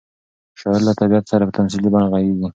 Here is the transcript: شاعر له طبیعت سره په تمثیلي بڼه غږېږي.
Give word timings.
شاعر 0.59 0.81
له 0.87 0.93
طبیعت 0.99 1.25
سره 1.31 1.43
په 1.47 1.53
تمثیلي 1.57 1.89
بڼه 1.93 2.07
غږېږي. 2.13 2.47